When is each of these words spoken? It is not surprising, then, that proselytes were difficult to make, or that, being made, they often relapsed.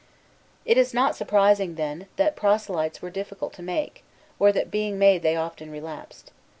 It 0.65 0.79
is 0.79 0.95
not 0.95 1.15
surprising, 1.15 1.75
then, 1.75 2.07
that 2.15 2.35
proselytes 2.35 3.03
were 3.03 3.11
difficult 3.11 3.53
to 3.53 3.61
make, 3.61 4.03
or 4.39 4.51
that, 4.51 4.71
being 4.71 4.97
made, 4.97 5.21
they 5.21 5.35
often 5.35 5.69
relapsed. 5.69 6.31